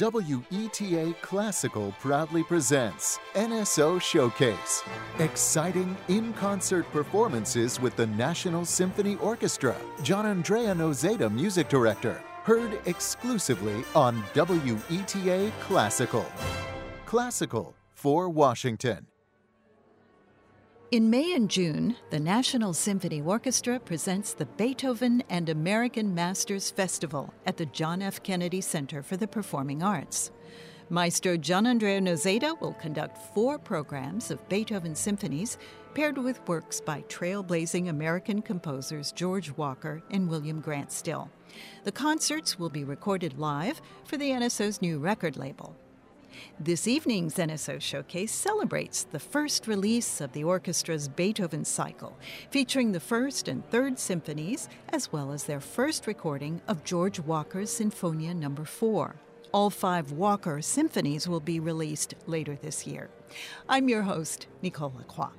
WETA 0.00 1.14
Classical 1.20 1.92
proudly 2.00 2.42
presents 2.42 3.18
NSO 3.34 4.00
Showcase. 4.00 4.82
Exciting 5.18 5.94
in 6.08 6.32
concert 6.32 6.90
performances 6.90 7.78
with 7.78 7.94
the 7.96 8.06
National 8.06 8.64
Symphony 8.64 9.16
Orchestra. 9.16 9.76
Gianandrea 9.98 10.74
Noseda, 10.74 11.30
music 11.30 11.68
director. 11.68 12.22
Heard 12.44 12.80
exclusively 12.86 13.84
on 13.94 14.22
WETA 14.32 15.52
Classical. 15.60 16.24
Classical 17.04 17.74
for 17.90 18.30
Washington. 18.30 19.06
In 20.90 21.08
May 21.08 21.34
and 21.34 21.48
June, 21.48 21.94
the 22.10 22.18
National 22.18 22.74
Symphony 22.74 23.22
Orchestra 23.22 23.78
presents 23.78 24.32
the 24.32 24.46
Beethoven 24.46 25.22
and 25.30 25.48
American 25.48 26.16
Masters 26.16 26.72
Festival 26.72 27.32
at 27.46 27.56
the 27.56 27.66
John 27.66 28.02
F. 28.02 28.20
Kennedy 28.24 28.60
Center 28.60 29.00
for 29.00 29.16
the 29.16 29.28
Performing 29.28 29.84
Arts. 29.84 30.32
Maestro 30.88 31.36
Gianandrea 31.36 32.00
Noseda 32.00 32.60
will 32.60 32.72
conduct 32.72 33.18
four 33.32 33.56
programs 33.56 34.32
of 34.32 34.48
Beethoven 34.48 34.96
symphonies 34.96 35.58
paired 35.94 36.18
with 36.18 36.40
works 36.48 36.80
by 36.80 37.02
trailblazing 37.02 37.88
American 37.88 38.42
composers 38.42 39.12
George 39.12 39.52
Walker 39.52 40.02
and 40.10 40.28
William 40.28 40.60
Grant 40.60 40.90
Still. 40.90 41.30
The 41.84 41.92
concerts 41.92 42.58
will 42.58 42.68
be 42.68 42.82
recorded 42.82 43.38
live 43.38 43.80
for 44.06 44.16
the 44.16 44.30
NSO's 44.30 44.82
new 44.82 44.98
record 44.98 45.36
label. 45.36 45.76
This 46.58 46.86
evening's 46.86 47.36
NSO 47.36 47.80
Showcase 47.80 48.32
celebrates 48.32 49.04
the 49.04 49.18
first 49.18 49.66
release 49.66 50.20
of 50.20 50.32
the 50.32 50.44
orchestra's 50.44 51.08
Beethoven 51.08 51.64
cycle, 51.64 52.18
featuring 52.50 52.92
the 52.92 53.00
first 53.00 53.48
and 53.48 53.68
third 53.70 53.98
symphonies, 53.98 54.68
as 54.90 55.12
well 55.12 55.32
as 55.32 55.44
their 55.44 55.60
first 55.60 56.06
recording 56.06 56.60
of 56.68 56.84
George 56.84 57.20
Walker's 57.20 57.70
Sinfonia 57.70 58.34
No. 58.36 58.64
4. 58.64 59.16
All 59.52 59.70
five 59.70 60.12
Walker 60.12 60.60
symphonies 60.62 61.26
will 61.26 61.40
be 61.40 61.58
released 61.58 62.14
later 62.26 62.56
this 62.60 62.86
year. 62.86 63.08
I'm 63.68 63.88
your 63.88 64.02
host, 64.02 64.46
Nicole 64.62 64.92
Lacroix. 64.96 65.30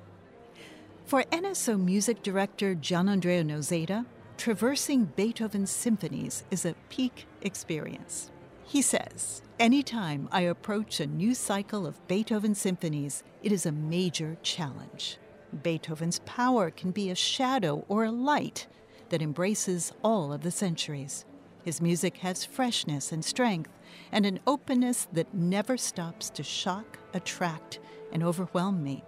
For 1.06 1.22
NSO 1.24 1.82
music 1.82 2.22
director 2.22 2.74
Gianandrea 2.74 3.44
Noseda, 3.44 4.06
traversing 4.36 5.04
Beethoven's 5.16 5.70
symphonies 5.70 6.42
is 6.50 6.64
a 6.64 6.74
peak 6.88 7.26
experience. 7.42 8.31
He 8.64 8.82
says, 8.82 9.42
Anytime 9.58 10.28
I 10.32 10.42
approach 10.42 10.98
a 10.98 11.06
new 11.06 11.34
cycle 11.34 11.86
of 11.86 12.06
Beethoven 12.08 12.54
symphonies, 12.54 13.22
it 13.42 13.52
is 13.52 13.66
a 13.66 13.72
major 13.72 14.36
challenge. 14.42 15.18
Beethoven's 15.62 16.20
power 16.20 16.70
can 16.70 16.90
be 16.90 17.10
a 17.10 17.14
shadow 17.14 17.84
or 17.88 18.04
a 18.04 18.10
light 18.10 18.66
that 19.10 19.22
embraces 19.22 19.92
all 20.02 20.32
of 20.32 20.42
the 20.42 20.50
centuries. 20.50 21.24
His 21.64 21.80
music 21.80 22.18
has 22.18 22.44
freshness 22.44 23.12
and 23.12 23.24
strength, 23.24 23.70
and 24.10 24.26
an 24.26 24.40
openness 24.46 25.06
that 25.12 25.34
never 25.34 25.76
stops 25.76 26.30
to 26.30 26.42
shock, 26.42 26.98
attract, 27.12 27.78
and 28.10 28.22
overwhelm 28.22 28.82
me. 28.82 29.04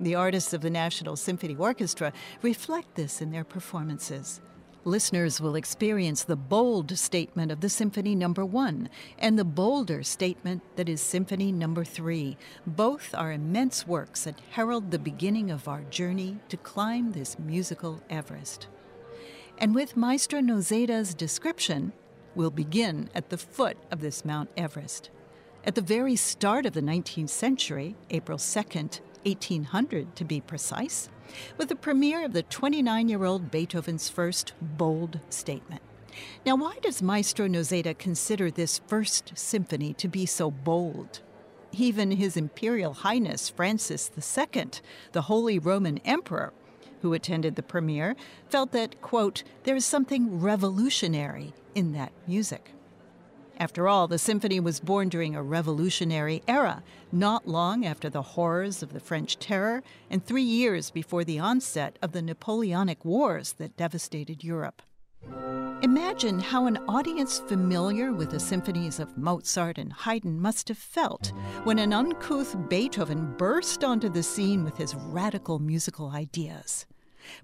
The 0.00 0.14
artists 0.14 0.52
of 0.52 0.60
the 0.60 0.70
National 0.70 1.16
Symphony 1.16 1.56
Orchestra 1.56 2.12
reflect 2.42 2.94
this 2.94 3.22
in 3.22 3.30
their 3.30 3.44
performances. 3.44 4.40
Listeners 4.88 5.38
will 5.38 5.54
experience 5.54 6.24
the 6.24 6.34
bold 6.34 6.96
statement 6.96 7.52
of 7.52 7.60
the 7.60 7.68
Symphony 7.68 8.14
Number 8.14 8.40
no. 8.40 8.46
1 8.46 8.88
and 9.18 9.38
the 9.38 9.44
bolder 9.44 10.02
statement 10.02 10.62
that 10.76 10.88
is 10.88 11.02
Symphony 11.02 11.52
Number 11.52 11.82
no. 11.82 11.90
3. 11.90 12.38
Both 12.66 13.14
are 13.14 13.30
immense 13.30 13.86
works 13.86 14.24
that 14.24 14.40
herald 14.52 14.90
the 14.90 14.98
beginning 14.98 15.50
of 15.50 15.68
our 15.68 15.82
journey 15.90 16.38
to 16.48 16.56
climb 16.56 17.12
this 17.12 17.38
musical 17.38 18.00
Everest. 18.08 18.66
And 19.58 19.74
with 19.74 19.94
Maestro 19.94 20.40
Noseda's 20.40 21.12
description, 21.12 21.92
we'll 22.34 22.50
begin 22.50 23.10
at 23.14 23.28
the 23.28 23.36
foot 23.36 23.76
of 23.90 24.00
this 24.00 24.24
Mount 24.24 24.48
Everest. 24.56 25.10
At 25.66 25.74
the 25.74 25.82
very 25.82 26.16
start 26.16 26.64
of 26.64 26.72
the 26.72 26.80
19th 26.80 27.28
century, 27.28 27.94
April 28.08 28.38
2nd, 28.38 29.00
1800 29.24 30.16
to 30.16 30.24
be 30.24 30.40
precise, 30.40 31.10
with 31.56 31.68
the 31.68 31.76
premiere 31.76 32.24
of 32.24 32.32
the 32.32 32.42
29 32.42 33.08
year 33.08 33.24
old 33.24 33.50
Beethoven's 33.50 34.08
first 34.08 34.52
bold 34.60 35.20
statement. 35.30 35.82
Now, 36.44 36.56
why 36.56 36.78
does 36.82 37.02
Maestro 37.02 37.46
Noseda 37.46 37.96
consider 37.96 38.50
this 38.50 38.80
first 38.86 39.32
symphony 39.36 39.94
to 39.94 40.08
be 40.08 40.26
so 40.26 40.50
bold? 40.50 41.20
Even 41.72 42.12
His 42.12 42.36
Imperial 42.36 42.92
Highness 42.94 43.48
Francis 43.48 44.10
II, 44.16 44.70
the 45.12 45.22
Holy 45.22 45.58
Roman 45.58 45.98
Emperor, 45.98 46.52
who 47.02 47.12
attended 47.12 47.56
the 47.56 47.62
premiere, 47.62 48.16
felt 48.48 48.72
that, 48.72 49.00
quote, 49.00 49.44
there 49.64 49.76
is 49.76 49.84
something 49.84 50.40
revolutionary 50.40 51.52
in 51.74 51.92
that 51.92 52.12
music. 52.26 52.72
After 53.60 53.88
all, 53.88 54.06
the 54.06 54.18
symphony 54.18 54.60
was 54.60 54.78
born 54.78 55.08
during 55.08 55.34
a 55.34 55.42
revolutionary 55.42 56.42
era, 56.46 56.84
not 57.10 57.48
long 57.48 57.84
after 57.84 58.08
the 58.08 58.22
horrors 58.22 58.84
of 58.84 58.92
the 58.92 59.00
French 59.00 59.36
Terror 59.40 59.82
and 60.08 60.24
three 60.24 60.44
years 60.44 60.92
before 60.92 61.24
the 61.24 61.40
onset 61.40 61.98
of 62.00 62.12
the 62.12 62.22
Napoleonic 62.22 63.04
Wars 63.04 63.54
that 63.54 63.76
devastated 63.76 64.44
Europe. 64.44 64.80
Imagine 65.82 66.38
how 66.38 66.66
an 66.66 66.76
audience 66.88 67.40
familiar 67.40 68.12
with 68.12 68.30
the 68.30 68.38
symphonies 68.38 69.00
of 69.00 69.18
Mozart 69.18 69.76
and 69.76 69.92
Haydn 69.92 70.40
must 70.40 70.68
have 70.68 70.78
felt 70.78 71.32
when 71.64 71.80
an 71.80 71.92
uncouth 71.92 72.56
Beethoven 72.68 73.34
burst 73.36 73.82
onto 73.82 74.08
the 74.08 74.22
scene 74.22 74.62
with 74.62 74.76
his 74.76 74.94
radical 74.94 75.58
musical 75.58 76.10
ideas. 76.10 76.86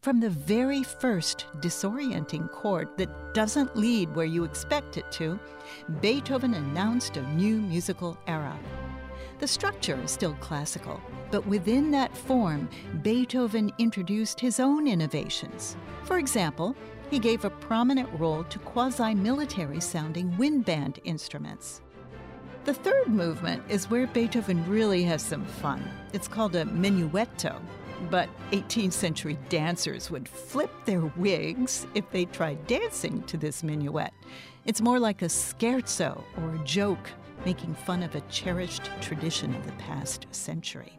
From 0.01 0.21
the 0.21 0.31
very 0.31 0.83
first 0.83 1.47
disorienting 1.61 2.51
chord 2.51 2.89
that 2.97 3.35
doesn't 3.35 3.77
lead 3.77 4.15
where 4.15 4.27
you 4.27 4.45
expect 4.45 4.97
it 4.97 5.11
to, 5.13 5.39
Beethoven 6.01 6.55
announced 6.55 7.17
a 7.17 7.35
new 7.35 7.61
musical 7.61 8.19
era. 8.27 8.59
The 9.41 9.49
structure 9.49 10.01
is 10.03 10.11
still 10.11 10.35
classical, 10.35 11.01
but 11.31 11.47
within 11.47 11.91
that 11.91 12.17
form, 12.17 12.69
Beethoven 13.03 13.73
introduced 13.79 14.39
his 14.39 14.61
own 14.61 14.87
innovations. 14.87 15.77
For 16.05 16.19
example, 16.19 16.77
he 17.11 17.19
gave 17.19 17.45
a 17.45 17.51
prominent 17.51 18.09
role 18.19 18.45
to 18.45 18.59
quasi 18.61 19.15
military 19.15 19.81
sounding 19.81 20.37
wind 20.37 20.65
band 20.65 21.01
instruments. 21.05 21.83
The 22.65 22.75
third 22.75 23.09
movement 23.09 23.63
is 23.69 23.91
where 23.91 24.07
Beethoven 24.07 24.67
really 24.69 25.03
has 25.03 25.23
some 25.23 25.45
fun. 25.45 25.87
It's 26.15 26.29
called 26.29 26.57
a 26.57 26.65
menuetto, 26.65 27.61
but 28.11 28.29
18th 28.51 28.93
century 28.93 29.39
dancers 29.49 30.11
would 30.11 30.29
flip 30.29 30.71
their 30.85 31.07
wigs 31.17 31.87
if 31.95 32.11
they 32.11 32.25
tried 32.27 32.67
dancing 32.67 33.23
to 33.25 33.37
this 33.37 33.63
minuet. 33.63 34.13
It's 34.65 34.81
more 34.81 34.99
like 34.99 35.23
a 35.23 35.27
scherzo 35.27 36.23
or 36.39 36.55
a 36.55 36.65
joke, 36.65 37.11
making 37.45 37.75
fun 37.75 38.03
of 38.03 38.15
a 38.15 38.21
cherished 38.23 38.91
tradition 39.01 39.55
of 39.55 39.67
the 39.67 39.73
past 39.73 40.27
century. 40.31 40.99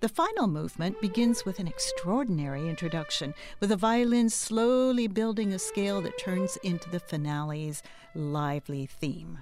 The 0.00 0.08
final 0.08 0.48
movement 0.48 1.00
begins 1.00 1.44
with 1.44 1.60
an 1.60 1.68
extraordinary 1.68 2.68
introduction, 2.68 3.34
with 3.60 3.70
the 3.70 3.76
violin 3.76 4.30
slowly 4.30 5.06
building 5.06 5.52
a 5.52 5.60
scale 5.60 6.00
that 6.02 6.18
turns 6.18 6.56
into 6.64 6.90
the 6.90 6.98
finale's 6.98 7.84
lively 8.14 8.86
theme. 8.86 9.38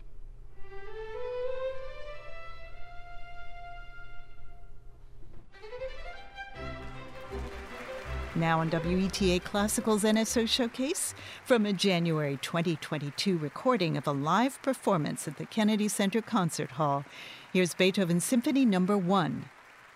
Now 8.36 8.60
on 8.60 8.70
WETA 8.70 9.42
Classical's 9.42 10.04
NSO 10.04 10.48
Showcase, 10.48 11.14
from 11.44 11.66
a 11.66 11.72
January 11.72 12.38
2022 12.40 13.36
recording 13.36 13.96
of 13.96 14.06
a 14.06 14.12
live 14.12 14.62
performance 14.62 15.26
at 15.26 15.36
the 15.36 15.46
Kennedy 15.46 15.88
Center 15.88 16.22
Concert 16.22 16.72
Hall, 16.72 17.04
here's 17.52 17.74
Beethoven's 17.74 18.22
Symphony 18.22 18.64
No. 18.64 18.78
1. 18.78 19.46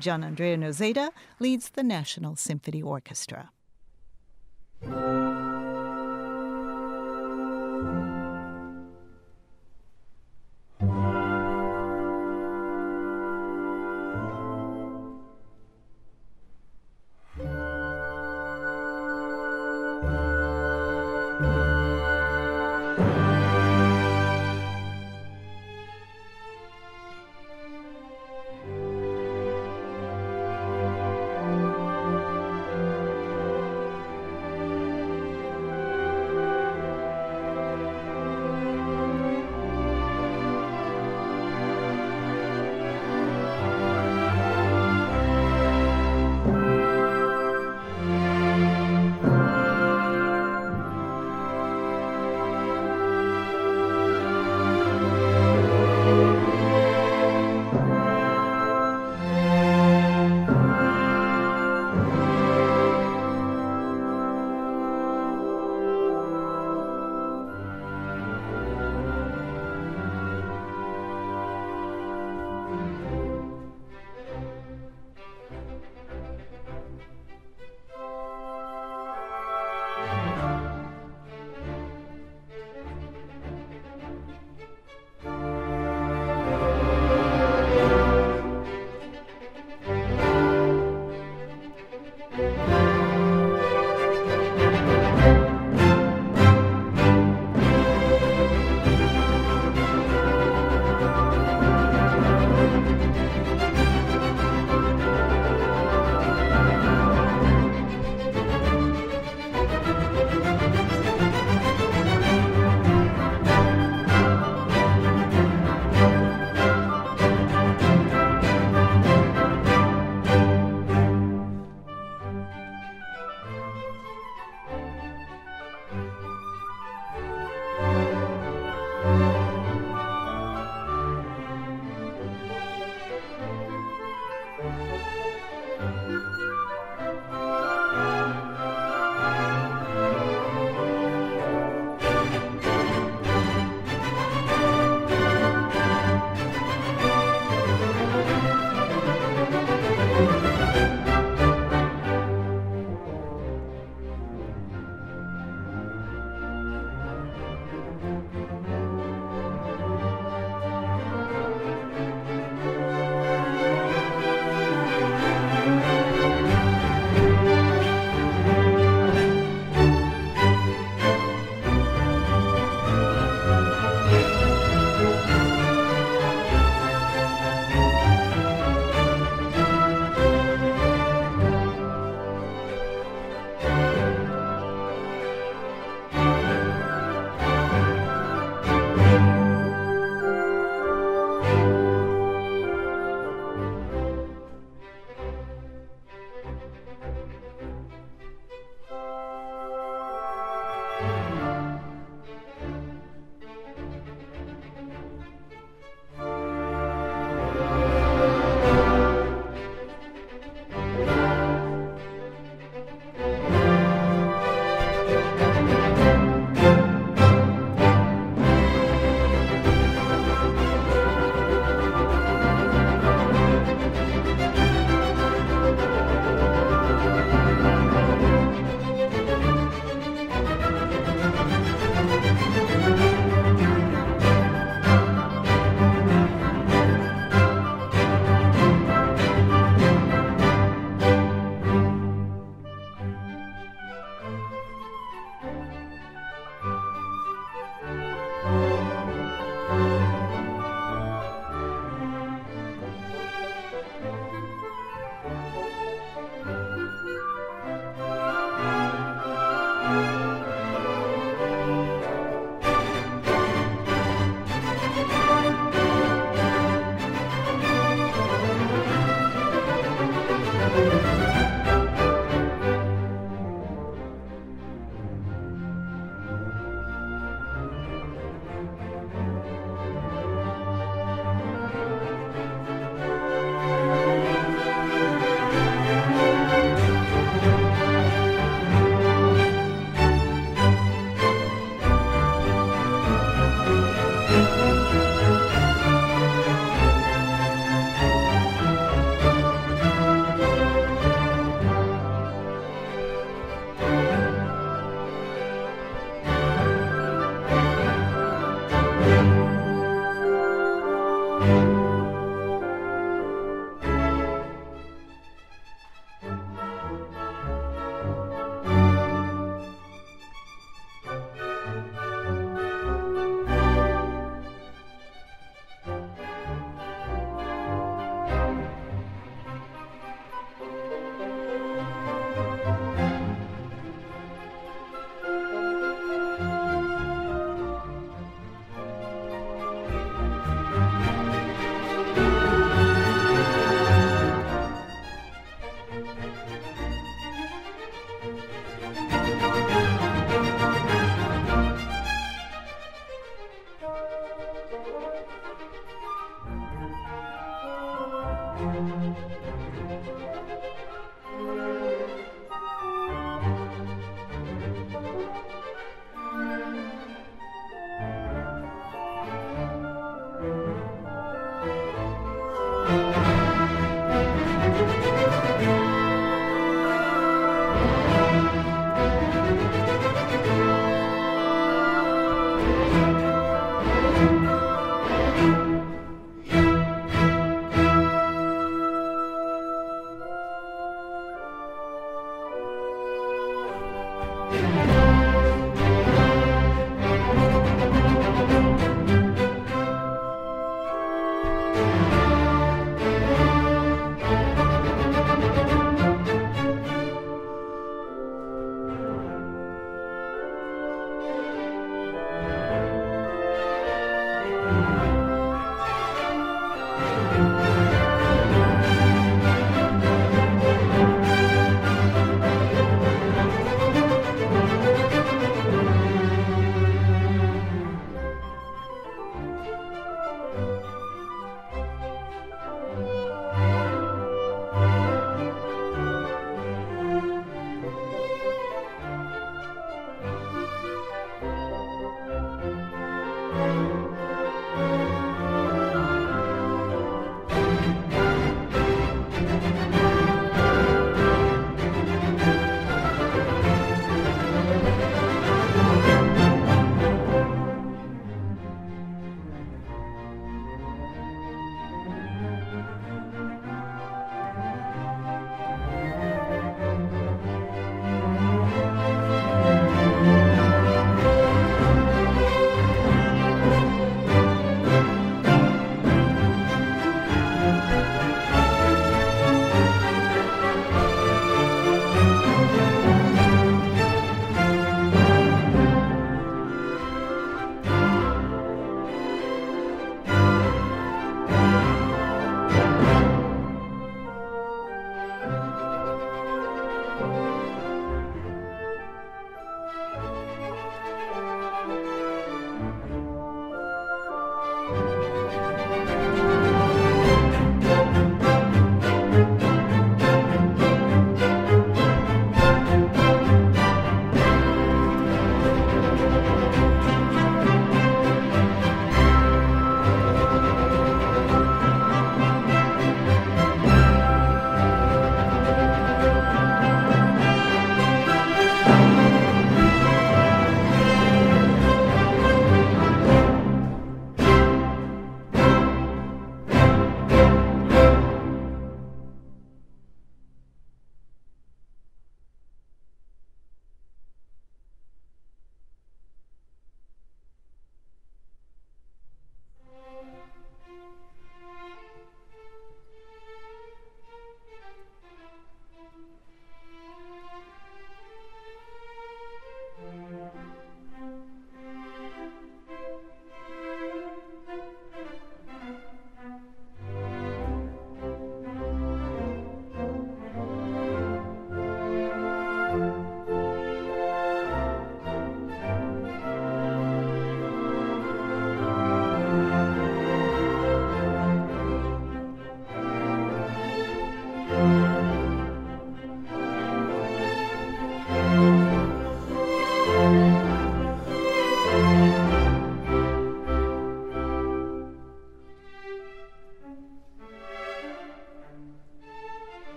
Gianandrea 0.00 0.58
Noseda 0.58 1.10
leads 1.38 1.68
the 1.68 1.84
National 1.84 2.34
Symphony 2.34 2.82
Orchestra. 2.82 3.50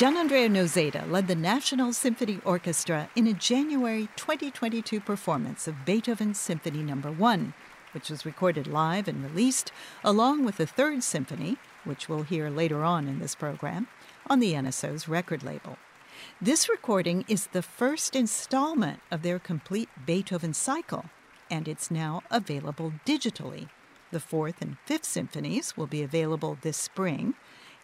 Gianandrea 0.00 0.48
Noseda 0.48 1.10
led 1.10 1.28
the 1.28 1.34
National 1.34 1.92
Symphony 1.92 2.40
Orchestra 2.42 3.10
in 3.14 3.26
a 3.26 3.34
January 3.34 4.08
2022 4.16 4.98
performance 4.98 5.68
of 5.68 5.84
Beethoven's 5.84 6.40
Symphony 6.40 6.82
No. 6.82 6.94
1, 6.94 7.52
which 7.92 8.08
was 8.08 8.24
recorded 8.24 8.66
live 8.66 9.08
and 9.08 9.22
released, 9.22 9.72
along 10.02 10.46
with 10.46 10.56
the 10.56 10.64
Third 10.64 11.02
Symphony, 11.02 11.58
which 11.84 12.08
we'll 12.08 12.22
hear 12.22 12.48
later 12.48 12.82
on 12.82 13.08
in 13.08 13.18
this 13.18 13.34
program, 13.34 13.88
on 14.26 14.40
the 14.40 14.54
NSO's 14.54 15.06
record 15.06 15.42
label. 15.42 15.76
This 16.40 16.66
recording 16.66 17.26
is 17.28 17.48
the 17.48 17.60
first 17.60 18.16
installment 18.16 19.00
of 19.10 19.20
their 19.20 19.38
complete 19.38 19.90
Beethoven 20.06 20.54
cycle, 20.54 21.10
and 21.50 21.68
it's 21.68 21.90
now 21.90 22.22
available 22.30 22.94
digitally. 23.04 23.68
The 24.12 24.18
fourth 24.18 24.62
and 24.62 24.78
fifth 24.86 25.04
symphonies 25.04 25.76
will 25.76 25.86
be 25.86 26.02
available 26.02 26.56
this 26.62 26.78
spring, 26.78 27.34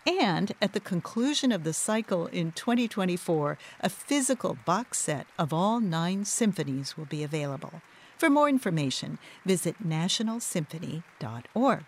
and 0.07 0.53
at 0.63 0.73
the 0.73 0.81
conclusion 0.81 1.51
of 1.51 1.65
the 1.65 1.73
cycle 1.73 2.27
in 2.27 2.53
2024, 2.53 3.59
a 3.81 3.89
physical 3.89 4.57
box 4.65 4.99
set 4.99 5.27
of 5.39 5.53
all 5.53 5.81
nine 5.81 6.25
symphonies 6.25 6.97
will 6.97 7.07
be 7.07 7.25
available. 7.25 7.83
For 8.17 8.31
more 8.31 8.49
information, 8.49 9.19
visit 9.45 9.87
nationalsymphony.org. 9.87 11.85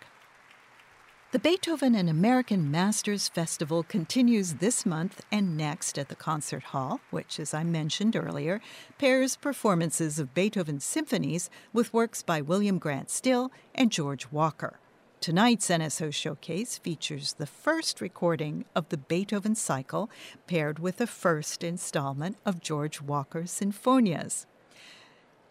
The 1.31 1.39
Beethoven 1.39 1.93
and 1.93 2.09
American 2.09 2.71
Masters 2.71 3.29
Festival 3.29 3.83
continues 3.83 4.55
this 4.55 4.83
month 4.83 5.23
and 5.31 5.55
next 5.55 5.99
at 5.99 6.09
the 6.09 6.15
Concert 6.15 6.63
Hall, 6.63 7.01
which, 7.11 7.39
as 7.39 7.53
I 7.53 7.63
mentioned 7.63 8.15
earlier, 8.15 8.61
pairs 8.97 9.35
performances 9.35 10.17
of 10.17 10.33
Beethoven 10.33 10.79
symphonies 10.79 11.51
with 11.71 11.93
works 11.93 12.23
by 12.23 12.41
William 12.41 12.79
Grant 12.79 13.11
Still 13.11 13.51
and 13.75 13.91
George 13.91 14.31
Walker. 14.31 14.79
Tonight's 15.21 15.69
NSO 15.69 16.13
Showcase 16.13 16.77
features 16.77 17.33
the 17.33 17.45
first 17.45 17.99
recording 17.99 18.63
of 18.73 18.87
the 18.87 18.95
Beethoven 18.95 19.53
cycle 19.53 20.09
paired 20.47 20.79
with 20.79 20.95
the 20.95 21.07
first 21.07 21.61
installment 21.61 22.37
of 22.45 22.61
George 22.61 23.01
Walker's 23.01 23.51
Sinfonias. 23.51 24.45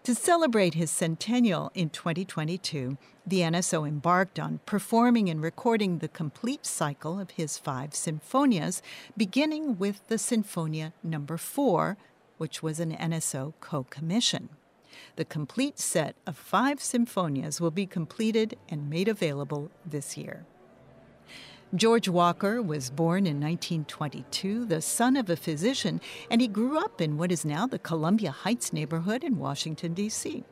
To 0.04 0.14
celebrate 0.14 0.72
his 0.72 0.90
centennial 0.90 1.70
in 1.74 1.90
2022, 1.90 2.96
the 3.26 3.40
NSO 3.40 3.86
embarked 3.86 4.38
on 4.38 4.60
performing 4.64 5.28
and 5.28 5.42
recording 5.42 5.98
the 5.98 6.08
complete 6.08 6.64
cycle 6.64 7.20
of 7.20 7.32
his 7.32 7.58
five 7.58 7.90
sinfonias, 7.90 8.80
beginning 9.18 9.76
with 9.76 10.00
the 10.08 10.14
Sinfonia 10.14 10.94
number 11.02 11.36
4, 11.36 11.98
which 12.38 12.62
was 12.62 12.80
an 12.80 12.96
NSO 12.96 13.52
co 13.60 13.84
commission. 13.90 14.48
The 15.16 15.24
complete 15.24 15.78
set 15.78 16.16
of 16.26 16.36
five 16.36 16.78
sinfonias 16.78 17.60
will 17.60 17.70
be 17.70 17.86
completed 17.86 18.56
and 18.68 18.90
made 18.90 19.08
available 19.08 19.70
this 19.84 20.16
year. 20.16 20.46
George 21.74 22.08
Walker 22.08 22.62
was 22.62 22.88
born 22.88 23.26
in 23.26 23.40
1922, 23.40 24.64
the 24.64 24.80
son 24.80 25.16
of 25.16 25.28
a 25.28 25.36
physician, 25.36 26.00
and 26.30 26.40
he 26.40 26.48
grew 26.48 26.78
up 26.78 26.98
in 26.98 27.18
what 27.18 27.30
is 27.30 27.44
now 27.44 27.66
the 27.66 27.78
Columbia 27.78 28.30
Heights 28.30 28.72
neighborhood 28.72 29.22
in 29.22 29.38
Washington, 29.38 29.92
D.C. 29.92 30.44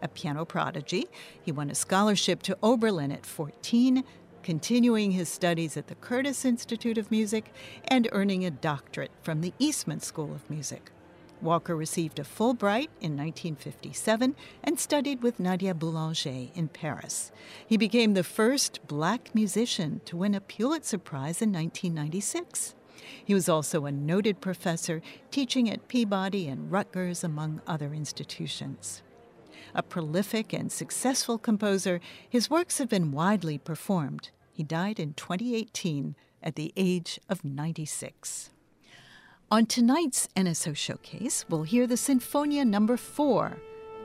A 0.00 0.08
piano 0.08 0.44
prodigy, 0.44 1.08
he 1.42 1.50
won 1.50 1.70
a 1.70 1.74
scholarship 1.74 2.40
to 2.44 2.56
Oberlin 2.62 3.10
at 3.10 3.26
14, 3.26 4.04
continuing 4.44 5.10
his 5.10 5.28
studies 5.28 5.76
at 5.76 5.88
the 5.88 5.96
Curtis 5.96 6.44
Institute 6.44 6.98
of 6.98 7.10
Music 7.10 7.52
and 7.88 8.08
earning 8.12 8.44
a 8.44 8.50
doctorate 8.50 9.10
from 9.22 9.40
the 9.40 9.52
Eastman 9.58 9.98
School 9.98 10.32
of 10.32 10.48
Music. 10.48 10.92
Walker 11.42 11.76
received 11.76 12.18
a 12.18 12.24
Fulbright 12.24 12.88
in 13.00 13.16
1957 13.16 14.34
and 14.62 14.78
studied 14.78 15.22
with 15.22 15.40
Nadia 15.40 15.74
Boulanger 15.74 16.48
in 16.54 16.68
Paris. 16.68 17.32
He 17.66 17.76
became 17.76 18.14
the 18.14 18.24
first 18.24 18.86
black 18.86 19.34
musician 19.34 20.00
to 20.04 20.16
win 20.16 20.34
a 20.34 20.40
Pulitzer 20.40 20.98
Prize 20.98 21.40
in 21.42 21.52
1996. 21.52 22.74
He 23.24 23.34
was 23.34 23.48
also 23.48 23.86
a 23.86 23.92
noted 23.92 24.40
professor, 24.40 25.02
teaching 25.30 25.70
at 25.70 25.88
Peabody 25.88 26.48
and 26.48 26.70
Rutgers, 26.70 27.24
among 27.24 27.60
other 27.66 27.92
institutions. 27.94 29.02
A 29.74 29.82
prolific 29.82 30.52
and 30.52 30.70
successful 30.70 31.38
composer, 31.38 32.00
his 32.28 32.50
works 32.50 32.78
have 32.78 32.88
been 32.88 33.12
widely 33.12 33.56
performed. 33.56 34.30
He 34.52 34.62
died 34.62 34.98
in 34.98 35.14
2018 35.14 36.16
at 36.42 36.56
the 36.56 36.72
age 36.76 37.20
of 37.28 37.44
96. 37.44 38.50
On 39.52 39.66
tonight's 39.66 40.28
NSO 40.36 40.76
Showcase, 40.76 41.44
we'll 41.48 41.64
hear 41.64 41.88
the 41.88 41.96
Sinfonia 41.96 42.64
Number 42.64 42.92
no. 42.92 42.98
4, 42.98 43.56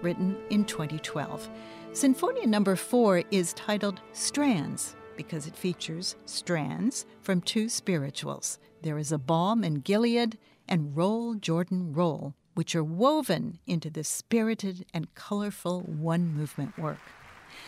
written 0.01 0.35
in 0.49 0.65
2012. 0.65 1.51
Sinfonia 1.91 2.47
Number 2.47 2.71
no. 2.71 2.77
4 2.77 3.23
is 3.29 3.53
titled 3.53 4.01
Strands 4.11 4.95
because 5.15 5.45
it 5.45 5.55
features 5.55 6.15
strands 6.25 7.05
from 7.21 7.41
two 7.41 7.69
spirituals. 7.69 8.57
There 8.81 8.97
is 8.97 9.11
a 9.11 9.19
balm 9.19 9.63
in 9.63 9.81
Gilead 9.81 10.39
and 10.67 10.97
Roll, 10.97 11.35
Jordan, 11.35 11.93
Roll, 11.93 12.33
which 12.55 12.75
are 12.75 12.83
woven 12.83 13.59
into 13.67 13.91
this 13.91 14.09
spirited 14.09 14.87
and 14.95 15.13
colorful 15.13 15.81
one 15.81 16.33
movement 16.33 16.75
work. 16.79 16.97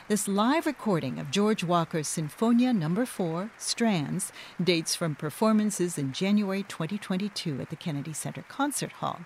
This 0.10 0.26
live 0.26 0.66
recording 0.66 1.20
of 1.20 1.32
George 1.32 1.66
Walker's 1.66 2.08
Sinfonia 2.08 2.74
No. 2.74 3.06
4, 3.06 3.52
Strands, 3.58 4.32
dates 4.64 4.96
from 4.96 5.16
performances 5.16 5.98
in 5.98 6.14
January 6.14 6.64
2022 6.64 7.60
at 7.60 7.70
the 7.70 7.76
Kennedy 7.76 8.14
Center 8.14 8.46
Concert 8.48 8.94
Hall. 8.94 9.20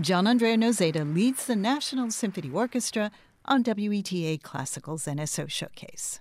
Gianandrea 0.00 0.56
Noseda 0.56 1.04
leads 1.14 1.44
the 1.44 1.54
National 1.54 2.10
Symphony 2.10 2.48
Orchestra 2.50 3.10
on 3.44 3.62
WETA 3.62 4.40
Classical's 4.42 5.04
NSO 5.04 5.50
Showcase. 5.50 6.20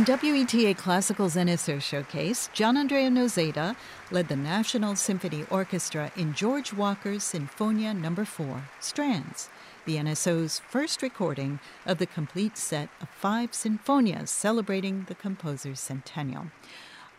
On 0.00 0.06
WETA 0.06 0.78
Classical's 0.78 1.36
NSO 1.36 1.78
Showcase, 1.78 2.48
Gianandrea 2.54 3.10
Noseda 3.10 3.76
led 4.10 4.28
the 4.28 4.34
National 4.34 4.96
Symphony 4.96 5.44
Orchestra 5.50 6.10
in 6.16 6.32
George 6.32 6.72
Walker's 6.72 7.22
Sinfonia 7.22 7.94
No. 7.94 8.24
4, 8.24 8.62
Strands, 8.80 9.50
the 9.84 9.96
NSO's 9.96 10.58
first 10.58 11.02
recording 11.02 11.60
of 11.84 11.98
the 11.98 12.06
complete 12.06 12.56
set 12.56 12.88
of 13.02 13.10
five 13.10 13.50
sinfonias 13.50 14.28
celebrating 14.28 15.04
the 15.06 15.14
composer's 15.14 15.80
centennial. 15.80 16.46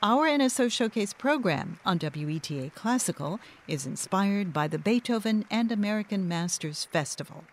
Our 0.01 0.27
NSO 0.27 0.71
Showcase 0.71 1.13
program 1.13 1.79
on 1.85 1.99
WETA 1.99 2.73
Classical 2.73 3.39
is 3.67 3.85
inspired 3.85 4.51
by 4.51 4.67
the 4.67 4.79
Beethoven 4.79 5.45
and 5.51 5.71
American 5.71 6.27
Masters 6.27 6.85
Festival 6.85 7.43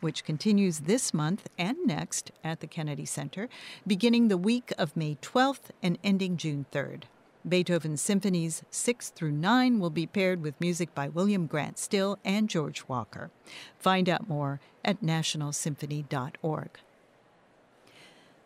which 0.00 0.24
continues 0.24 0.80
this 0.80 1.12
month 1.14 1.48
and 1.58 1.76
next 1.84 2.30
at 2.44 2.60
the 2.60 2.66
Kennedy 2.66 3.04
Center, 3.04 3.48
beginning 3.86 4.28
the 4.28 4.36
week 4.36 4.72
of 4.78 4.96
May 4.96 5.16
12th 5.22 5.70
and 5.82 5.98
ending 6.04 6.36
June 6.36 6.66
3rd. 6.72 7.04
Beethoven's 7.48 8.00
symphonies 8.00 8.62
6 8.70 9.10
through 9.10 9.32
9 9.32 9.78
will 9.78 9.90
be 9.90 10.06
paired 10.06 10.42
with 10.42 10.60
music 10.60 10.94
by 10.94 11.08
William 11.08 11.46
Grant 11.46 11.78
Still 11.78 12.18
and 12.24 12.48
George 12.48 12.84
Walker. 12.88 13.30
Find 13.78 14.08
out 14.08 14.28
more 14.28 14.60
at 14.84 15.00
nationalsymphony.org. 15.02 16.70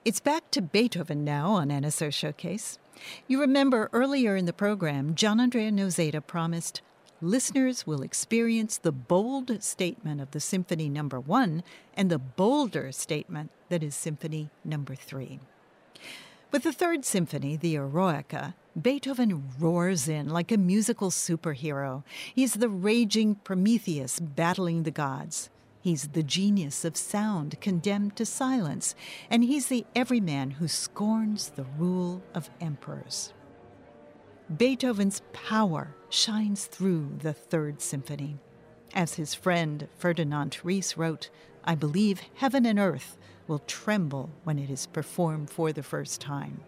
It's 0.04 0.20
back 0.20 0.50
to 0.50 0.62
Beethoven 0.62 1.24
now 1.24 1.52
on 1.52 1.68
NSO 1.68 2.12
Showcase. 2.12 2.78
You 3.26 3.40
remember 3.40 3.88
earlier 3.92 4.36
in 4.36 4.46
the 4.46 4.52
program, 4.52 5.14
Gianandrea 5.14 5.72
Noseda 5.72 6.26
promised 6.26 6.82
listeners 7.22 7.86
will 7.86 8.02
experience 8.02 8.78
the 8.78 8.92
bold 8.92 9.62
statement 9.62 10.20
of 10.20 10.30
the 10.30 10.40
Symphony 10.40 10.88
Number 10.88 11.20
1 11.20 11.62
and 11.94 12.10
the 12.10 12.18
bolder 12.18 12.92
statement 12.92 13.50
that 13.68 13.82
is 13.82 13.94
Symphony 13.94 14.50
Number 14.64 14.94
3. 14.94 15.40
With 16.50 16.64
the 16.64 16.72
third 16.72 17.04
symphony, 17.04 17.56
the 17.56 17.76
Eroica, 17.76 18.54
Beethoven 18.80 19.52
roars 19.58 20.08
in 20.08 20.28
like 20.28 20.50
a 20.50 20.56
musical 20.56 21.10
superhero. 21.10 22.02
He's 22.34 22.54
the 22.54 22.68
raging 22.68 23.36
Prometheus 23.36 24.18
battling 24.18 24.82
the 24.82 24.90
gods. 24.90 25.50
He's 25.80 26.08
the 26.08 26.22
genius 26.22 26.84
of 26.84 26.96
sound 26.96 27.60
condemned 27.60 28.16
to 28.16 28.26
silence, 28.26 28.94
and 29.30 29.44
he's 29.44 29.68
the 29.68 29.86
everyman 29.94 30.52
who 30.52 30.68
scorns 30.68 31.50
the 31.50 31.64
rule 31.78 32.22
of 32.34 32.50
emperors. 32.60 33.32
Beethoven's 34.56 35.22
power 35.32 35.94
shines 36.08 36.66
through 36.66 37.18
the 37.20 37.32
Third 37.32 37.80
Symphony. 37.80 38.36
As 38.92 39.14
his 39.14 39.32
friend 39.32 39.86
Ferdinand 39.96 40.58
Ries 40.64 40.98
wrote, 40.98 41.30
I 41.62 41.76
believe 41.76 42.22
heaven 42.34 42.66
and 42.66 42.76
earth 42.76 43.16
will 43.46 43.60
tremble 43.60 44.30
when 44.42 44.58
it 44.58 44.68
is 44.68 44.88
performed 44.88 45.50
for 45.50 45.72
the 45.72 45.84
first 45.84 46.20
time. 46.20 46.62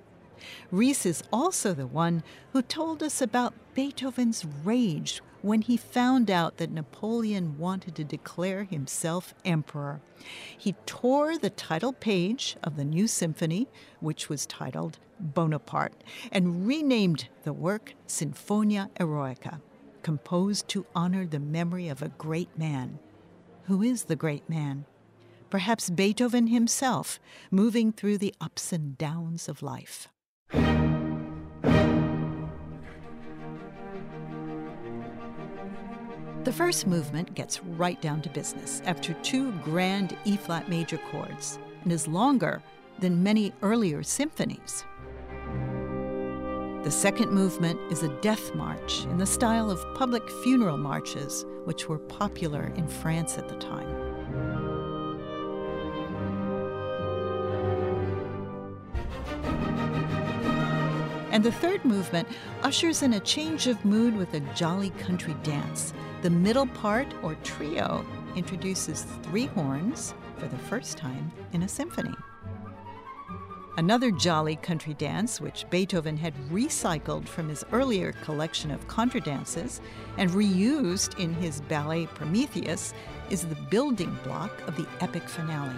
Ries 0.71 1.05
is 1.05 1.25
also 1.33 1.75
the 1.75 1.89
one 1.89 2.23
who 2.53 2.63
told 2.63 3.03
us 3.03 3.21
about 3.21 3.55
Beethoven's 3.75 4.45
rage 4.63 5.21
when 5.43 5.61
he 5.63 5.77
found 5.77 6.31
out 6.31 6.57
that 6.57 6.71
Napoleon 6.71 7.59
wanted 7.59 7.95
to 7.97 8.05
declare 8.05 8.65
himself 8.65 9.35
emperor. 9.45 10.01
He 10.57 10.75
tore 10.87 11.37
the 11.37 11.51
title 11.51 11.93
page 11.93 12.57
of 12.63 12.77
the 12.77 12.85
new 12.85 13.07
symphony, 13.07 13.69
which 14.01 14.29
was 14.29 14.47
titled 14.47 14.99
Bonaparte, 15.21 16.03
and 16.31 16.67
renamed 16.67 17.29
the 17.43 17.53
work 17.53 17.95
Sinfonia 18.07 18.89
Eroica, 18.99 19.61
composed 20.03 20.69
to 20.69 20.87
honor 20.95 21.27
the 21.27 21.41
memory 21.41 21.89
of 21.89 22.03
a 22.03 22.09
great 22.09 22.57
man. 22.57 22.99
Who 23.65 23.83
is 23.83 24.05
the 24.05 24.17
great 24.17 24.49
man? 24.49 24.85
Perhaps 25.51 25.91
Beethoven 25.91 26.47
himself, 26.47 27.21
moving 27.51 27.93
through 27.93 28.19
the 28.19 28.35
ups 28.41 28.73
and 28.73 28.97
downs 28.97 29.49
of 29.49 29.63
life. 29.63 30.09
The 36.45 36.53
first 36.53 36.89
movement 36.89 37.35
gets 37.35 37.63
right 37.63 38.01
down 38.03 38.21
to 38.23 38.29
business 38.29 38.83
after 38.85 39.15
two 39.23 39.53
grand 39.63 40.17
E 40.25 40.37
flat 40.37 40.69
major 40.69 40.99
chords 41.13 41.61
and 41.85 41.93
is 41.93 42.09
longer 42.09 42.61
than 42.99 43.23
many 43.23 43.53
earlier 43.63 44.03
symphonies. 44.03 44.85
The 46.83 46.91
second 46.91 47.31
movement 47.31 47.79
is 47.93 48.03
a 48.03 48.21
death 48.21 48.57
march 48.57 49.05
in 49.05 49.19
the 49.19 49.27
style 49.27 49.71
of 49.71 49.87
public 49.95 50.29
funeral 50.43 50.77
marches, 50.77 51.47
which 51.65 51.89
were 51.89 51.99
popular 51.99 52.73
in 52.75 52.89
France 52.89 53.39
at 53.39 53.49
the 53.49 53.55
time. 53.59 53.89
And 61.31 61.45
the 61.45 61.53
third 61.53 61.85
movement 61.85 62.27
ushers 62.65 63.03
in 63.03 63.13
a 63.13 63.21
change 63.21 63.69
of 63.69 63.85
mood 63.85 64.17
with 64.17 64.35
a 64.35 64.41
jolly 64.55 64.91
country 64.91 65.37
dance. 65.45 65.95
The 66.23 66.31
middle 66.31 66.69
part, 66.69 67.09
or 67.25 67.35
trio, 67.43 68.07
introduces 68.37 69.03
three 69.25 69.47
horns 69.47 70.15
for 70.39 70.47
the 70.47 70.57
first 70.57 70.97
time 70.97 71.33
in 71.53 71.65
a 71.65 71.69
symphony. 71.69 72.15
Another 73.77 74.13
jolly 74.13 74.55
country 74.55 74.95
dance, 74.95 75.41
which 75.41 75.69
Beethoven 75.69 76.17
had 76.17 76.33
recycled 76.49 77.27
from 77.27 77.49
his 77.49 77.65
earlier 77.73 78.13
collection 78.13 78.71
of 78.71 78.87
contradances 78.87 79.81
and 80.17 80.31
reused 80.31 81.19
in 81.19 81.35
his 81.35 81.61
ballet 81.63 82.07
Prometheus, 82.07 82.95
is 83.29 83.45
the 83.45 83.57
building 83.69 84.17
block 84.23 84.53
of 84.69 84.77
the 84.77 84.87
epic 85.01 85.29
finale. 85.29 85.75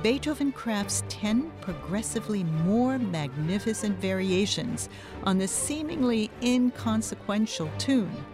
Beethoven 0.00 0.52
crafts 0.52 1.02
10 1.08 1.50
progressively 1.60 2.44
more 2.44 3.00
magnificent 3.00 3.98
variations 3.98 4.88
on 5.24 5.38
the 5.38 5.48
seemingly 5.48 6.30
inconsequential 6.40 7.68
tune. 7.78 8.24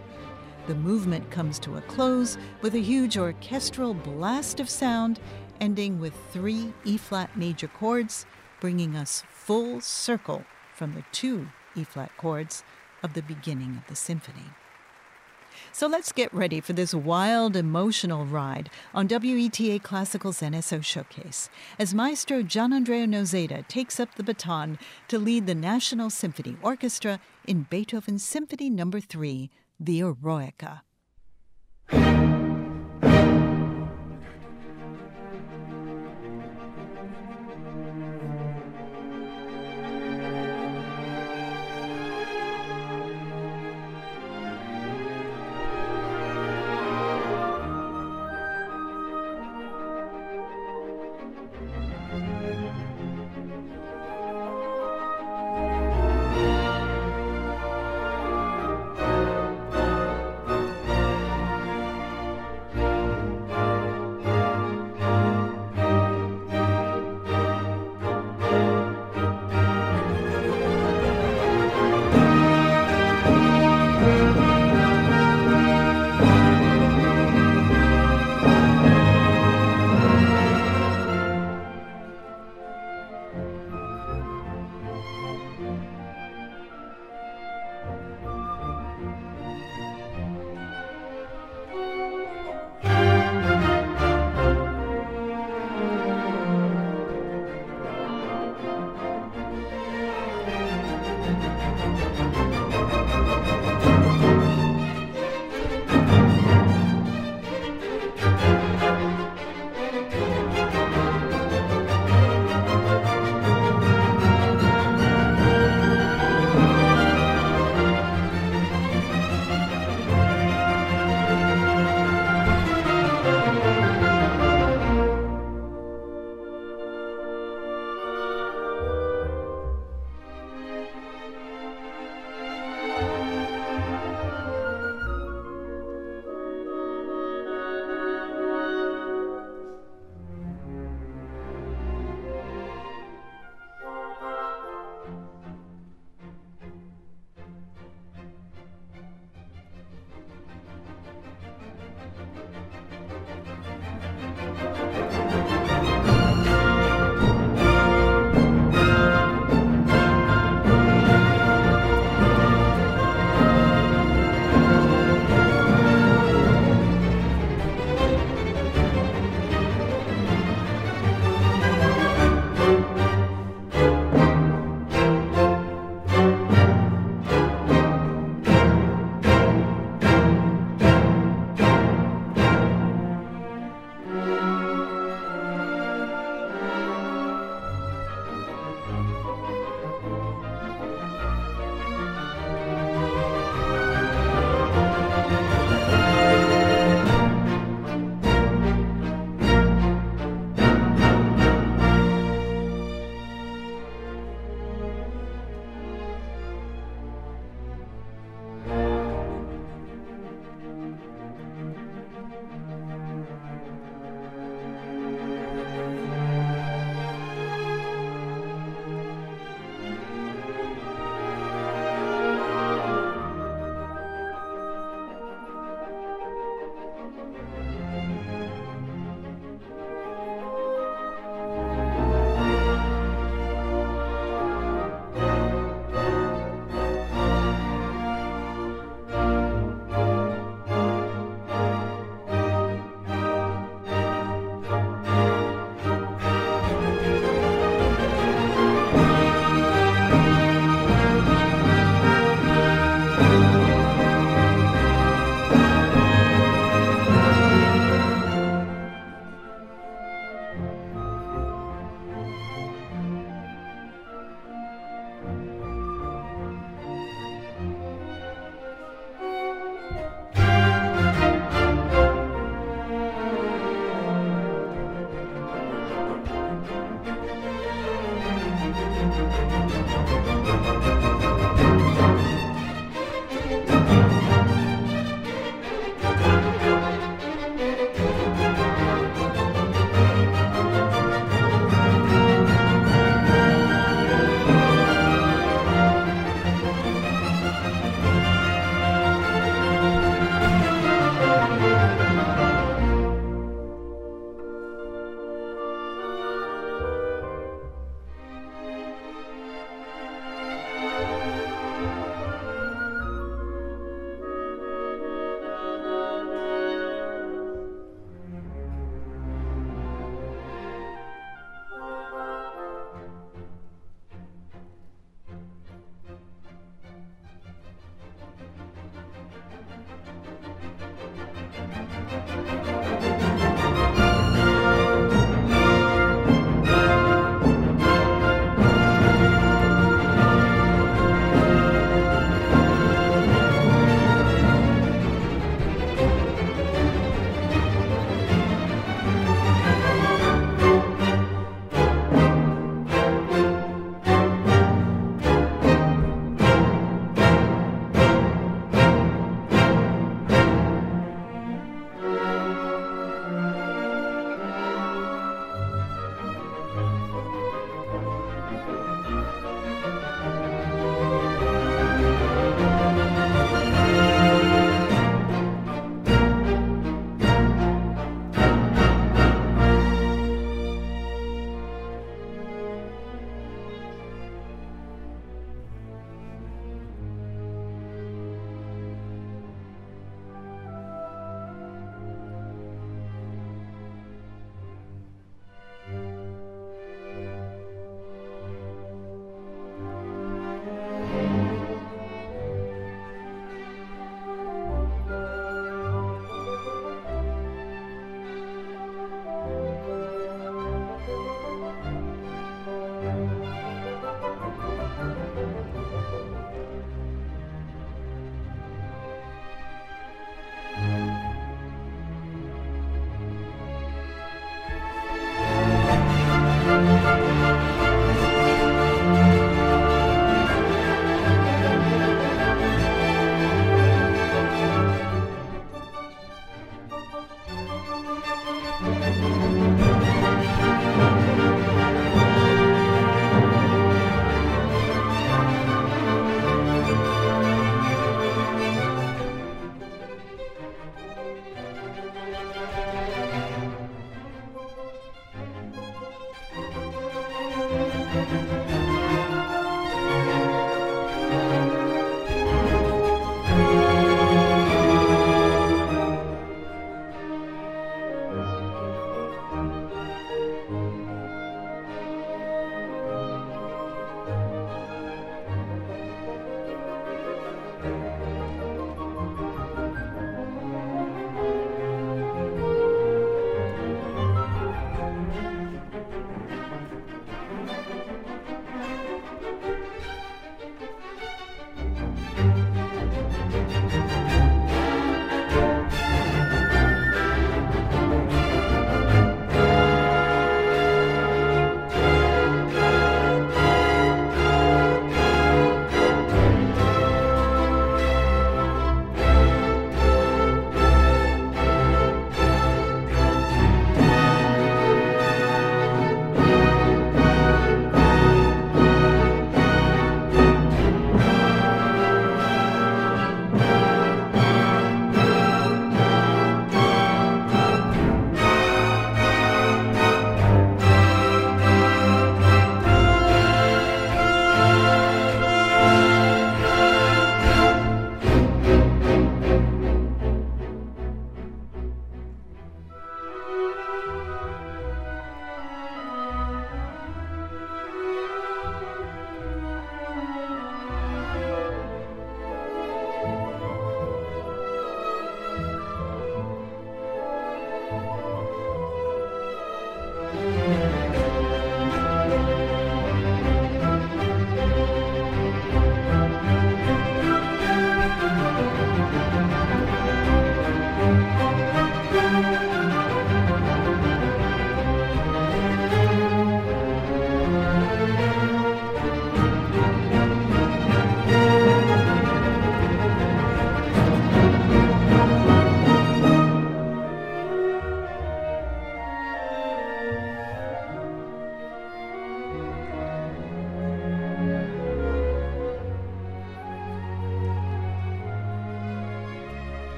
The 0.67 0.75
movement 0.75 1.31
comes 1.31 1.61
to 1.61 1.77
a 1.77 1.81
close 1.83 2.37
with 2.61 2.75
a 2.75 2.81
huge 2.81 3.17
orchestral 3.17 3.95
blast 3.95 4.59
of 4.59 4.69
sound, 4.69 5.21
ending 5.61 6.01
with 6.01 6.15
three 6.33 6.73
E 6.85 6.97
flat 6.97 7.37
major 7.37 7.69
chords 7.69 8.27
bringing 8.61 8.97
us 8.97 9.23
full 9.31 9.81
circle 9.81 10.45
from 10.75 10.95
the 10.95 11.05
two 11.13 11.49
E 11.77 11.85
flat 11.85 12.11
chords 12.17 12.65
of 13.05 13.15
the 13.15 13.23
beginning 13.23 13.77
of 13.77 13.87
the 13.87 13.95
symphony. 13.95 14.51
So 15.73 15.87
let's 15.87 16.13
get 16.13 16.35
ready 16.35 16.61
for 16.61 16.73
this 16.73 16.93
wild, 16.93 17.57
emotional 17.57 18.27
ride 18.27 18.69
on 18.93 19.09
WETA 19.09 19.83
Classical's 19.83 20.41
NSO 20.41 20.83
Showcase 20.85 21.49
as 21.79 21.95
Maestro 21.95 22.43
Gianandrea 22.43 23.07
Noseda 23.07 23.67
takes 23.69 24.01
up 24.01 24.15
the 24.17 24.23
baton 24.23 24.79
to 25.09 25.19
lead 25.19 25.47
the 25.47 25.55
National 25.55 26.11
Symphony 26.11 26.57
Orchestra 26.61 27.21
in 27.47 27.67
Beethoven's 27.71 28.25
Symphony 28.25 28.69
No. 28.69 28.91
3, 28.91 29.51
the 29.79 30.01
Eroica. 30.01 30.83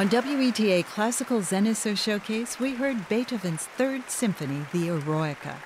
On 0.00 0.08
WETA 0.08 0.86
Classical 0.86 1.40
NSO 1.40 1.94
Showcase, 1.94 2.58
we 2.58 2.74
heard 2.74 3.06
Beethoven's 3.10 3.66
Third 3.66 4.08
Symphony, 4.08 4.64
the 4.72 4.88
Eroica. 4.88 5.56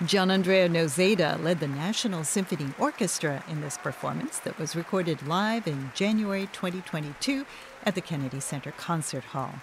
Gianandrea 0.00 0.70
Noseda 0.70 1.38
led 1.44 1.60
the 1.60 1.68
National 1.68 2.24
Symphony 2.24 2.72
Orchestra 2.78 3.44
in 3.46 3.60
this 3.60 3.76
performance 3.76 4.38
that 4.38 4.58
was 4.58 4.74
recorded 4.74 5.28
live 5.28 5.66
in 5.66 5.92
January 5.94 6.48
2022 6.54 7.44
at 7.84 7.94
the 7.94 8.00
Kennedy 8.00 8.40
Center 8.40 8.70
Concert 8.70 9.24
Hall. 9.24 9.56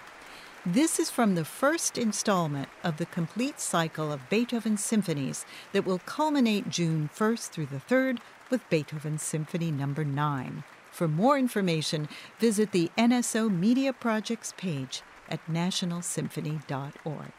This 0.64 1.00
is 1.00 1.10
from 1.10 1.34
the 1.34 1.44
first 1.44 1.98
installment 1.98 2.68
of 2.84 2.98
the 2.98 3.06
complete 3.06 3.58
cycle 3.58 4.12
of 4.12 4.30
Beethoven 4.30 4.76
symphonies 4.76 5.44
that 5.72 5.84
will 5.84 5.98
culminate 5.98 6.70
June 6.70 7.10
1st 7.12 7.48
through 7.48 7.66
the 7.66 7.82
3rd 7.92 8.18
with 8.50 8.70
Beethoven's 8.70 9.24
Symphony 9.24 9.72
Number 9.72 10.04
no. 10.04 10.12
9. 10.14 10.64
For 10.92 11.08
more 11.08 11.38
information, 11.38 12.08
visit 12.38 12.70
the 12.70 12.90
NSO 12.98 13.50
Media 13.50 13.92
Projects 13.92 14.52
page 14.56 15.02
at 15.28 15.44
nationalsymphony.org. 15.46 17.32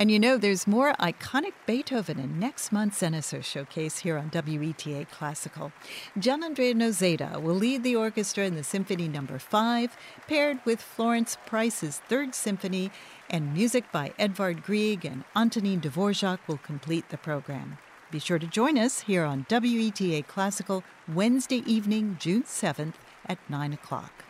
And 0.00 0.10
you 0.10 0.18
know, 0.18 0.36
there's 0.36 0.66
more 0.66 0.94
iconic 0.94 1.52
Beethoven 1.66 2.18
in 2.18 2.40
next 2.40 2.72
month's 2.72 3.00
NSO 3.00 3.44
showcase 3.44 3.98
here 3.98 4.18
on 4.18 4.30
WETA 4.30 5.08
Classical. 5.08 5.70
Gianandrea 6.18 6.74
Noseda 6.74 7.40
will 7.40 7.54
lead 7.54 7.84
the 7.84 7.94
orchestra 7.94 8.44
in 8.44 8.56
the 8.56 8.64
Symphony 8.64 9.06
Number 9.06 9.34
no. 9.34 9.38
5, 9.38 9.96
paired 10.26 10.58
with 10.64 10.82
Florence 10.82 11.36
Price's 11.46 12.00
Third 12.08 12.34
Symphony, 12.34 12.90
and 13.30 13.54
music 13.54 13.92
by 13.92 14.12
Edvard 14.18 14.64
Grieg 14.64 15.04
and 15.04 15.22
Antonin 15.36 15.80
Dvorak 15.80 16.40
will 16.48 16.58
complete 16.58 17.10
the 17.10 17.18
program. 17.18 17.78
Be 18.14 18.20
sure 18.20 18.38
to 18.38 18.46
join 18.46 18.78
us 18.78 19.00
here 19.00 19.24
on 19.24 19.44
WETA 19.50 20.28
Classical 20.28 20.84
Wednesday 21.12 21.64
evening, 21.66 22.16
June 22.20 22.44
7th 22.44 22.94
at 23.26 23.38
9 23.50 23.72
o'clock. 23.72 24.24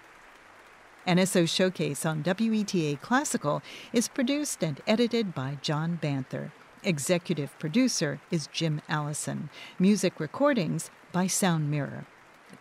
NSO 1.06 1.46
Showcase 1.46 2.06
on 2.06 2.22
WETA 2.22 2.98
Classical 3.02 3.60
is 3.92 4.08
produced 4.08 4.62
and 4.62 4.80
edited 4.86 5.34
by 5.34 5.58
John 5.60 5.98
Banther. 6.00 6.50
Executive 6.82 7.58
producer 7.58 8.20
is 8.30 8.46
Jim 8.46 8.80
Allison. 8.88 9.50
Music 9.78 10.18
recordings 10.18 10.90
by 11.12 11.26
Sound 11.26 11.70
Mirror. 11.70 12.06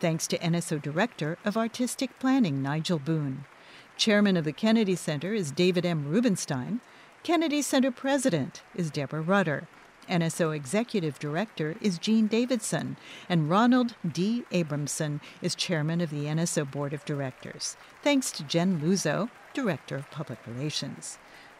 Thanks 0.01 0.27
to 0.27 0.37
NSO 0.39 0.81
Director 0.81 1.37
of 1.45 1.55
Artistic 1.55 2.19
Planning 2.19 2.61
Nigel 2.61 2.99
Boone. 2.99 3.45
Chairman 3.95 4.35
of 4.35 4.43
the 4.43 4.51
Kennedy 4.51 4.97
Center 4.97 5.33
is 5.33 5.53
David 5.53 5.85
M. 5.85 6.05
Rubenstein. 6.05 6.81
Kennedy 7.23 7.61
Center 7.61 7.91
President 7.91 8.61
is 8.75 8.91
Deborah 8.91 9.21
Rutter. 9.21 9.69
NSO 10.09 10.55
Executive 10.55 11.19
Director 11.19 11.75
is 11.81 11.97
Jean 11.97 12.27
Davidson, 12.27 12.97
and 13.27 13.49
Ronald 13.49 13.95
D. 14.09 14.43
Abramson 14.51 15.19
is 15.41 15.55
Chairman 15.55 16.01
of 16.01 16.09
the 16.09 16.25
NSO 16.25 16.69
Board 16.69 16.93
of 16.93 17.05
Directors. 17.05 17.77
Thanks 18.01 18.31
to 18.33 18.43
Jen 18.43 18.79
Luzo, 18.81 19.29
Director 19.53 19.95
of 19.95 20.11
Public 20.11 20.39
Relations. 20.45 21.17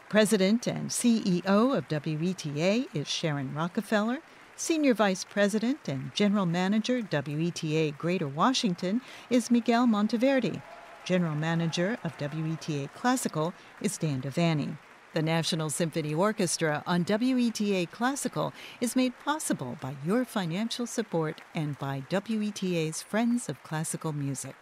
President 0.10 0.68
and 0.68 0.90
CEO 0.90 1.78
of 1.78 1.88
WETA 1.88 2.88
is 2.94 3.07
Sharon 3.07 3.53
Rockefeller. 3.53 4.20
Senior 4.56 4.94
Vice 4.94 5.24
President 5.24 5.88
and 5.88 6.14
General 6.14 6.45
Manager, 6.45 7.02
WETA 7.02 7.98
Greater 7.98 8.28
Washington, 8.28 9.02
is 9.30 9.49
Miguel 9.49 9.88
Monteverde. 9.88 10.61
General 11.06 11.36
Manager 11.36 11.98
of 12.03 12.15
WETA 12.18 12.94
Classical 12.94 13.53
is 13.82 13.98
Dan 13.98 14.22
DeVany. 14.22 14.78
The 15.14 15.22
National 15.22 15.69
Symphony 15.69 16.15
Orchestra 16.15 16.81
on 16.88 17.06
WETA 17.06 17.91
Classical 17.91 18.52
is 18.81 18.95
made 18.95 19.14
possible 19.19 19.77
by 19.80 19.95
your 20.03 20.26
financial 20.26 20.88
support 20.88 21.40
and 21.53 21.77
by 21.77 22.02
WETA's 22.10 23.03
Friends 23.03 23.48
of 23.48 23.61
Classical 23.61 24.11
Music. 24.11 24.56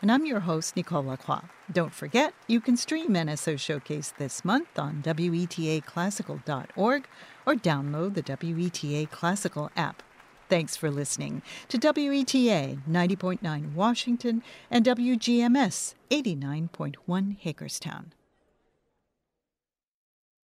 And 0.00 0.10
I'm 0.10 0.24
your 0.24 0.40
host, 0.40 0.76
Nicole 0.76 1.04
Lacroix. 1.04 1.42
Don't 1.70 1.92
forget, 1.92 2.32
you 2.46 2.58
can 2.58 2.78
stream 2.78 3.10
NSO 3.10 3.60
Showcase 3.60 4.14
this 4.16 4.46
month 4.46 4.78
on 4.78 5.02
WETAClassical.org 5.02 7.06
or 7.44 7.54
download 7.54 8.14
the 8.14 8.22
WETA 8.22 9.10
Classical 9.10 9.70
app. 9.76 10.02
Thanks 10.48 10.74
for 10.74 10.90
listening 10.90 11.42
to 11.68 11.76
WETA 11.76 12.80
90.9 12.88 13.74
Washington 13.74 14.42
and 14.70 14.86
WGMS 14.86 15.94
89.1 16.10 17.38
Hagerstown. 17.40 18.12